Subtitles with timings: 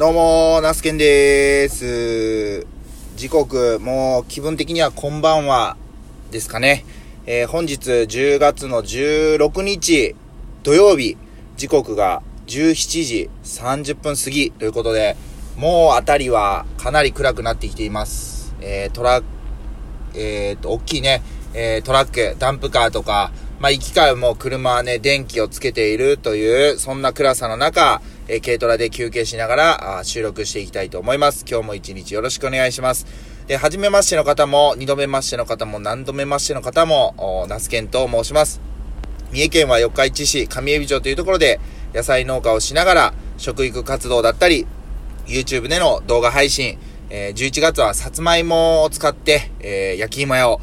[0.00, 2.66] どうも、ナスケンでーす。
[3.16, 5.76] 時刻、もう気分的にはこんばんは
[6.30, 6.86] ですかね。
[7.26, 10.16] えー、本日10月の16日
[10.62, 11.18] 土曜日、
[11.58, 15.18] 時刻が17時30分過ぎということで、
[15.58, 18.54] もうあたりはかなり暗くなってきています。
[18.62, 19.26] えー、トラック、
[20.14, 21.20] えー、と、大きいね、
[21.52, 28.00] え、トラック、ダンプカーとか、まあ、行き交うもう車はね、電気をつけているという、そんな暗さの中、
[28.32, 31.44] えー、軽トラで休憩しながらあ収録していきたいと思います。
[31.50, 33.04] 今日も一日よろしくお願いします。
[33.48, 38.60] で、はじめましての方も、二度目ましての方も、何度目ましての方も、ナスケンと申します。
[39.32, 41.58] 三重県は四日市市上海老町というところで、
[41.92, 44.64] 野菜農家をしながら、食育活動だったり、
[45.26, 46.78] YouTube での動画配信、
[47.08, 50.60] えー、11月はさつまいもを使って、えー、焼き芋屋を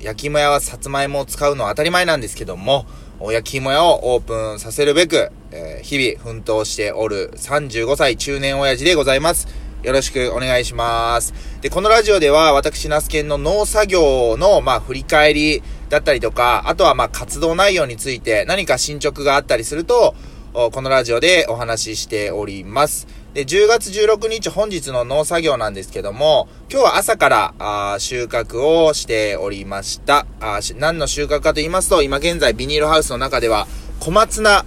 [0.00, 2.84] 焼き芋屋はさつまいもを使うのは当たり前なんですけども、
[3.32, 9.48] 焼き芋屋をオープンさせるべく、えー、日々奮闘しておる35歳中年親父でございます。
[9.82, 11.34] よろしくお願いします。
[11.60, 20.14] で、このラジオでは私、ナスケンの農作業の、まあ、振り返りだったりとか、あとはまあ、活動内容について何か進捗があったりすると、
[20.54, 23.06] このラジオでお話ししております。
[23.34, 30.24] で、10月16日本日の農作業なんですけども、今日は朝からあ収穫をしておりました。
[30.40, 33.66] あ何の収穫かと言いますと、今現在ビニールハウスの中では
[33.98, 34.64] 小松菜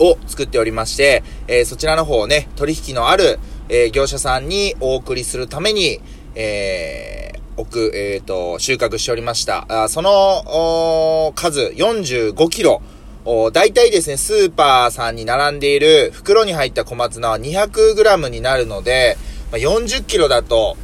[0.00, 6.00] を作っておりまして、えー、そちらの方をね、取引のある、えー、業者さんにお送りするために、
[6.34, 9.84] えー、置く、えっ、ー、と、収穫しておりました。
[9.84, 12.82] あその、数45キロ、
[13.24, 19.16] 大体ですね、スーパーさんに並んでいる袋に入った小松菜は 200g になるので、
[19.50, 20.76] まあ、40kg だと、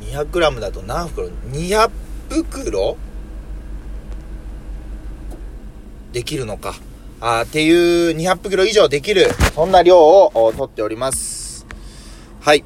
[0.00, 1.90] 200g だと何袋 ?200
[2.30, 2.96] 袋？
[6.12, 6.74] できるのか。
[7.20, 11.66] あっていう200袋以上できる、そんな量を取っております。
[12.40, 12.62] はい。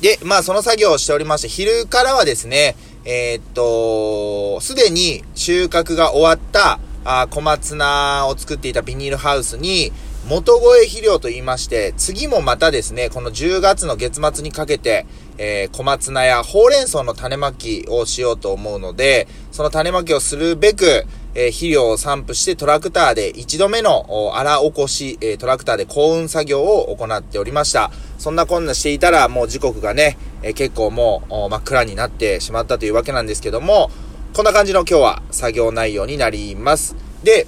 [0.00, 9.92] で、まあその作業をしておりまして、昼からはですね、えー、っと、すでに収穫が終わったあ小松菜を作っていたビニールハウスに、
[10.28, 15.06] 元越肥料と言いまして、次もまたですね、この10月の月末にかけて、
[15.38, 21.04] えー、小松菜やほうれん草の種まきをしようと思うので、その種まきをするべく、
[21.36, 27.92] えー、肥料を散布してトラクターで一度目の荒起こし、えー、トラクターで幸運作業を行っておりました。
[28.18, 33.92] そんなこんなしていたら、もう時刻がね、え結構もう真っ暗になってしまったというわけなんですけども、
[34.32, 36.94] こんな感じの今日は作業内容になります。
[37.22, 37.46] で、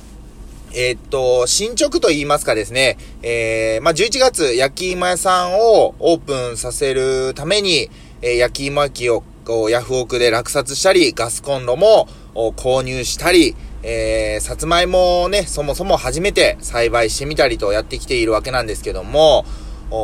[0.73, 7.91] えー、っと、進捗と言いますかですね、えー、まあ、11月焼き芋屋さんをオープンさせるために、
[8.21, 9.23] えー、焼き芋焼きを
[9.71, 19.47] ヤフオクで落札したり、ガスコンロも購入したり、えー、さつまいもをね、そもそも初めて栽培してみたりとやってきているわけなんですけども、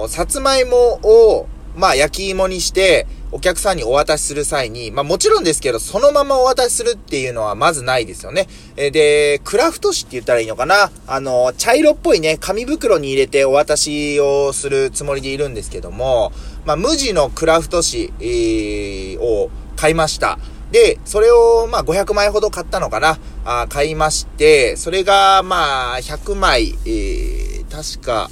[0.09, 1.47] さつまいもを、
[1.77, 8.47] まあ、焼き芋にして、お客さんにお渡しする際に、まあもちろんですけど、そのままお渡しするっていうのはまずないですよね。
[8.77, 10.93] えで、クラフト紙って言ったらいいのかな？
[11.09, 16.31] あの、茶色っぽいね、紙袋に入れてお渡しをするつもりでいるんですけども、
[16.65, 20.39] まあ無地のクラフト紙、えー、を買いました。
[20.71, 23.19] で、それを、まあ、500枚ほど買ったのかな？
[23.45, 28.31] あ買いまして、それが、まあ、100枚、えー、確か、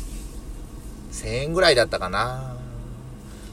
[1.10, 2.56] 1000円ぐらいだったかな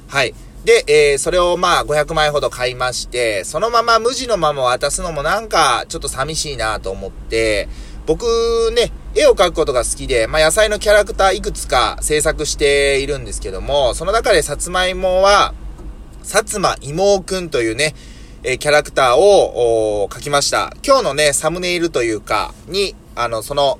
[0.07, 0.35] はい。
[0.65, 7.69] で、えー、それをまあ500枚ほど買いまして、そのまま無地のまま渡すのもなんかちょっと寂しいなと思って、
[8.05, 8.25] 僕
[8.75, 15.53] ね、絵を描くことが好きで、まあ野菜のキャラクターいくつか制作しているんですけども、その中でさつまいもは、
[16.23, 17.95] さつまいもくんというね、
[18.43, 20.73] えー、キャラクターを描きました。
[20.85, 23.79] 今日のね、サムネイルというか、に、あの、その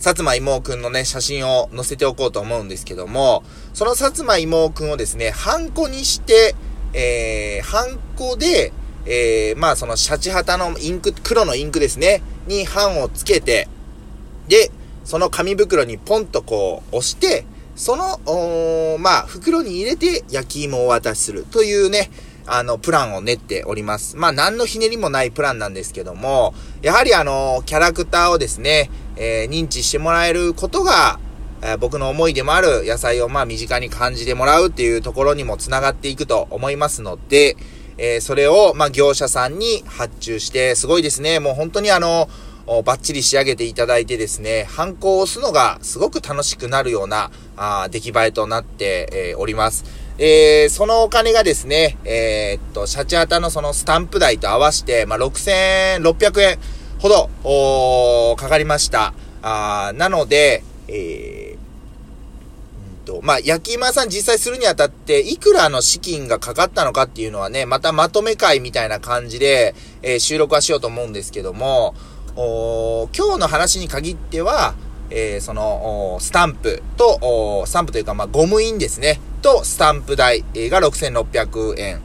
[0.00, 3.42] 薩摩妹くんのね、写真を載せておこうと思うんですけども、
[3.74, 6.54] その薩摩妹くんをですね、ハンコにして、
[6.92, 8.72] えー、ハンコで、
[9.06, 13.68] えー、まあそのシャチハタのインク、黒のインクですね、に版をつけて、
[14.46, 14.70] で、
[15.04, 17.44] その紙袋にポンとこう押して、
[17.74, 22.10] その、まあ、袋に入れて焼き芋をお渡しするというね、
[22.48, 24.16] あの、プランを練っております。
[24.16, 31.20] まあ、何のひねりもないプランなんですけども、やはりあの、キャラクターをですね、えー、認知してもらえることが、
[31.60, 37.56] えー、僕の思いでもある野菜をまあ身近に感じてもらうっていうところにも繋がっていくと思いますので、
[37.98, 41.40] えー、それをまあ業者さんに発注して、すごいですね。
[41.40, 42.28] もう本当にあの、
[42.84, 49.84] バッチリ仕上げていただいてですね、反抗を押すのがすごく楽しくなるような、あ出来栄えとなって、えー、おります。
[50.20, 56.58] えー、そのお金がですね、えー、っと、シャチハタのそのスタンプ代と合わせて、まあ、6600円
[56.98, 59.14] ほど、おかかりました。
[59.42, 71.94] あなので、えー、んと、まあ、焼き芋屋さん実際するにあたって、いくらの資金がかかったのかっていうのはね、またまとめ会みたいな感じで、えー、収録はしようと思うんですけども、
[72.34, 74.74] お今日の話に限っては、
[75.10, 82.00] えー、その、スタンプと、スタンプというか、まあ、ゴム印ですね、と、スタンプ代が6600円。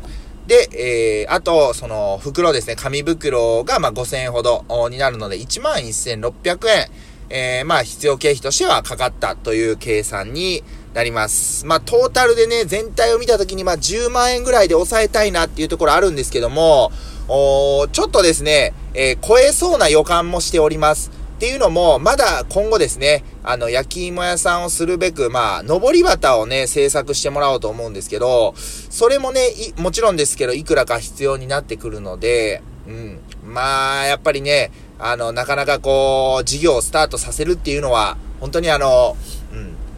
[0.47, 6.87] で、えー、あと、その、袋ですね、紙袋が、まあ、5000円ほどになるので、11,600円。
[7.29, 10.63] えー、まあ、必要経費としてはかかったという計算に
[10.93, 11.65] なります。
[11.65, 16.91] まあ、トータルでね、全体を見たときに、まあ、10万円ぐらいで抑えたいなっていうところあるんですけども、
[17.27, 21.09] おちょっとですね、えー、超えそうな予感もしております。
[21.33, 33.19] っていうのも、まだ今後ですね、あの、焼き芋屋さんをするべく、まあ、登り旗をね、制作してもらおうと思うんですけど、それもね、もちろんですけど、いくらか必要になってくるので、うん。
[33.45, 39.17] まあ、やっぱりね、あの、なかなかこう、事業をスタートさせるっていうのは、本当にあの、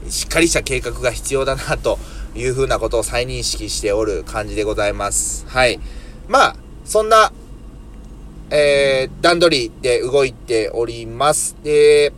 [0.03, 1.99] うん、しっかりした計画が必要だな、と
[2.35, 5.45] いうふうなことを再認識しておる感じでございます。
[5.47, 5.79] はい。
[6.27, 6.55] まあ、
[6.85, 7.31] そんな、
[8.49, 11.55] えー、段取りで動いております。
[11.63, 12.13] で、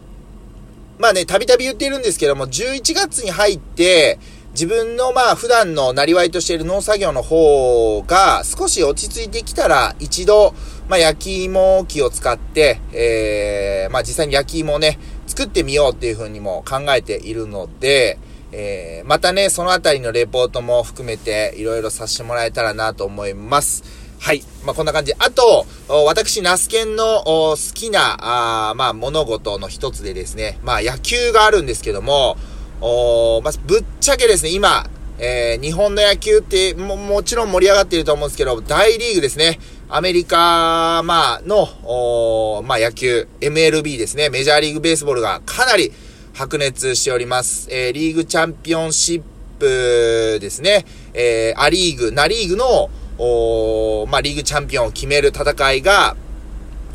[1.00, 4.20] まあね、たびたび言っているんですけども、11月に入って、
[4.52, 10.56] 自分のまあ普段のなりわいとしている農作業の方が少し落ち着いてきたら一度、
[10.90, 14.98] まあ焼き芋機を使って、えー、まあ実際に焼き芋をね、
[15.28, 18.18] 作ってみようっていうふうにも考えているので、
[18.52, 24.07] えー、またね、そのあたりのレポートも含めていろいろさせてもらえたらなと思います。
[24.20, 24.44] はい。
[24.66, 25.14] まあ、こんな感じ。
[25.18, 25.66] あと、
[26.06, 32.38] 私、ナスケンの好きな、あまあ、物事の一つでですね、まあ、野球があるんですけども、
[32.82, 39.60] おまあ、ぶっちゃけですね、今、えー、日本の野球っても、もちろん盛り上がっていると思うんですけど、大リーグですね。
[39.90, 44.30] アメリカ、まあ、の、おまあ、野球、MLB ですね。
[44.30, 45.92] メジャーリーグベースボールがかなり
[46.34, 47.68] 白熱しております。
[47.72, 49.22] えー、リーグチャンピオンシッ
[49.60, 50.86] プですね。
[51.14, 56.16] えー、アリーグ、ナリーグの、おまあ、リーグチャンピオンを決める戦いが、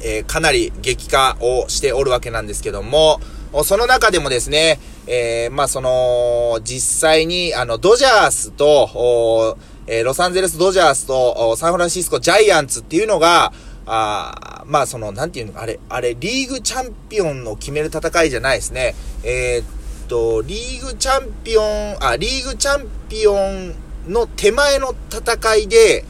[0.01, 3.21] えー、かなり激化をしておるわけなんですけども、
[3.65, 13.53] その中でもですね、えー、まあ、その、実際に、あの、ドジャースと、えー、ロサンゼルスドジャースと、サンフランシスコジャイアンツっていうのが、
[13.85, 18.95] あまあ、その、なんていうの、あれ、あれ、リーグチャンピオンを決める戦いじゃないですね。
[19.23, 23.75] えー、っと、リーグチャンピオン、あ、リーグチャンピオン
[24.09, 26.05] の手前の戦いで、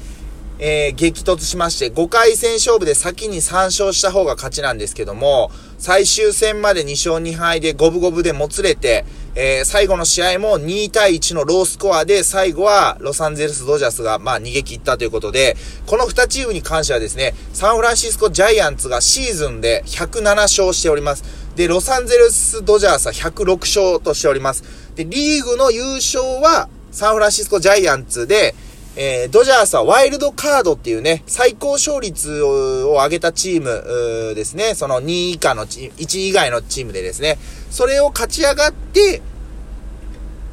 [0.59, 9.05] えー、激突しまして、5回戦勝負で先に3勝した方が勝ちなんですけども、最終戦まで2勝2敗で五分五分でもつれて、
[9.35, 15.57] えー、最後の試合も2対1のロースコアで、最後はロサンゼルスドジャースが、まあ、逃げ切ったということで、
[15.87, 21.25] この2チームに関してはですね、サンフランシスコジャイアンツがシーズンで107勝しております。
[21.57, 24.65] で、ロサンゼルスドジャースは106勝としております。
[24.95, 28.55] で、リーグの優勝は、サンフランシスコジャイアンツで、
[28.95, 34.75] えー、ドジャースはワイルドカードっていうね、最高勝率を上げたチームですね。
[34.75, 37.39] その2位以下のチーム、1位以外のチームでですね、
[37.71, 39.23] それを勝ち上がって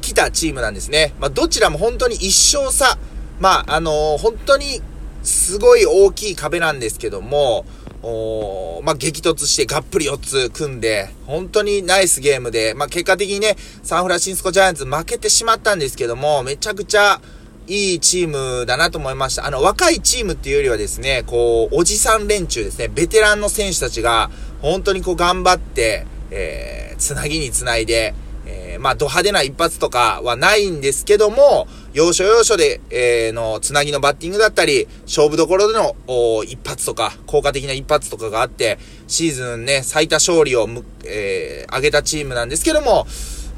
[0.00, 1.14] きたチームなんですね。
[1.20, 2.98] まあ、どちらも本当に一勝差。
[3.40, 4.82] まあ、あのー、本当に
[5.22, 7.66] すごい大きい壁なんですけども、
[8.02, 17.20] おまあ、激突してがっぷり4つ組んで、本当にナイスゲームで、まあ、結果的にね、サンフランシスコジャイアンツ負けてしまったんですけども、めちゃくちゃ、
[17.66, 19.46] いいチームだなと思いました。
[19.46, 28.14] あの、若いチームっていうよりはですね、こう、おじさん連中ですね、ベテランの選手たちが、本当にこう頑張って、えー、つなぎにつないで、
[28.46, 40.68] えー、まあ、ド派手な一発とかはないんですけども、要所要所で、えー、の、つなぎのバッティングだったり、勝負どころでの、お一発とか、効果的な一発とかがあって、シーズンね、最多勝利を
[41.04, 43.06] えー、上げたチームなんですけども、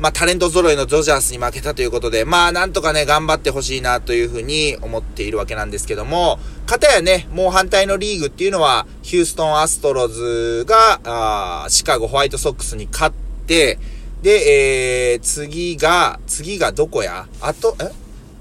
[0.02, 13.14] まあ、タレント揃いのドジャースに負けたということで、まあ、なんとかね、頑張ってほしいなというふうに思っているわけなんですけども、かたやね、もう反対のリーグっていうのは、ヒューストンアストロズが、あシカゴホワイトソックスに勝っ
[13.46, 13.78] て、
[14.22, 17.28] で、えー、次が、次がどこや？
[17.40, 17.92] あと、え？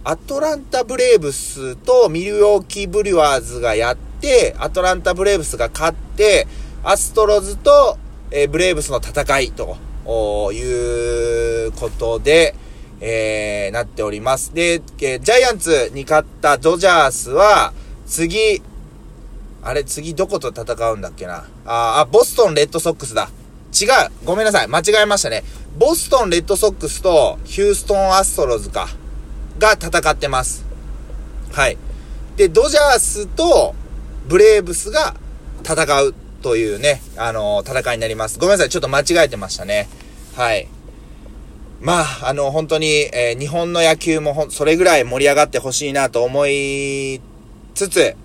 [0.04, 6.48] アトランタブレーブスとミルウォーキーブリュワーズがやって、アトランタブレーブスが勝って、
[6.84, 8.00] アストロズと、
[8.32, 9.78] えー、ブレーブスの戦いと。
[10.06, 12.56] おいうことで、
[13.00, 14.54] えー、なっております。
[14.54, 17.74] で、えー、ジャイアンツに勝ったドジャースは、
[18.06, 18.62] 次、
[19.64, 21.46] あれ、次どこと戦うんだっけな。
[21.66, 23.30] あ、あ、ボストンレッドソックスだ。
[23.80, 23.90] 違う。
[24.26, 24.68] ごめんなさい。
[24.68, 25.44] 間違えましたね。
[25.78, 28.90] ボストンレッドソックスとヒューストンアストロズか。
[29.60, 30.66] が戦ってます。
[31.52, 31.78] はい。
[32.36, 33.76] で、ドジャースと
[34.28, 35.16] ブレーブスが
[35.64, 38.40] 戦うというね、あのー、戦いになります。
[38.40, 38.70] ごめんなさい。
[38.70, 39.88] ちょっと間違えてましたね。
[40.36, 40.68] はい。
[41.80, 47.22] まあ、あの、本当に、えー、日本の野球もそれぐらい盛り上がってほしいなと思い
[47.74, 48.16] つつ、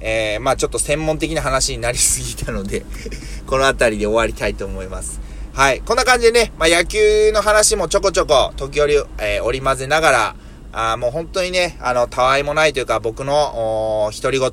[0.00, 2.84] えー、まあちょっと専門的な話になりすぎたので
[3.46, 5.20] この辺りで終わりたいと思います。
[5.54, 5.80] はい。
[5.80, 10.36] こんな感じでね、まあ野球の話もちょこちょこ、時折、えー、織り交ぜながら、
[10.78, 14.52] あもう本当にね、あの、たわいもないというか、僕の、お独り言、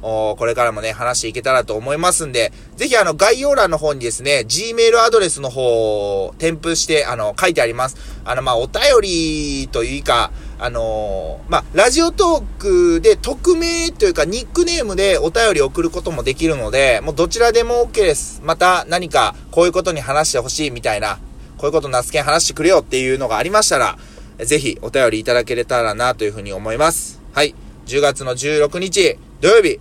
[0.00, 7.96] これからもね、話していけたらと思いますんで、ぜひあの、概要欄の方にですね、Gmail アドレスの方を添付して、あの、書いてあります。
[8.24, 12.60] あの、まあ、お便りというか、あのー、まあ、ラジオトー
[12.96, 18.40] クで匿名というかニックネームでお便り送ることもできるので、もうどちらでも OK です。
[18.42, 21.20] また何かこういうことに話してほしいみたいな、
[21.58, 23.98] こういうことナスケン話してくれよっていうのがありましたら、
[24.44, 27.20] ぜひお便りいただけれたらなというふうに思います。
[27.32, 27.54] はい。
[27.86, 29.80] 10月の16日土曜日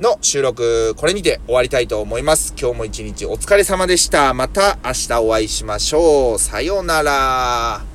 [0.00, 2.54] の収録、これにて終わりたいと思います。
[2.58, 4.32] 今日も一日お疲れ様でした。
[4.34, 6.38] また明日お会いしましょう。
[6.38, 7.89] さようなら。